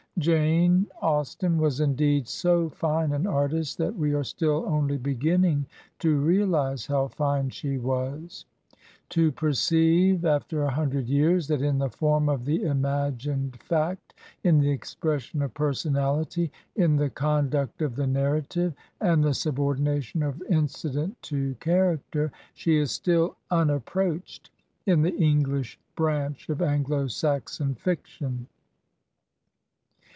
[0.17, 5.65] Jane Austen was indeed so fine an artist, that we are still only beginning
[5.97, 8.45] to realize how fine she was;
[9.09, 14.59] to perceive, after a hundred years, that in the form of ithe imagined fact, in
[14.59, 20.47] the expression of personahty, in [the conduct of the narrative^ and the subordination of find
[20.93, 22.31] dent in charac ier.
[22.53, 24.51] she is still unapproached
[24.85, 28.45] in the English branch of Anglo Saxon fiction.